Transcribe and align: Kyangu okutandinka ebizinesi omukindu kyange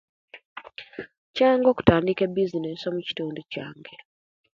Kyangu 1.35 1.67
okutandinka 1.73 2.21
ebizinesi 2.27 2.83
omukindu 2.91 3.41
kyange 3.51 3.95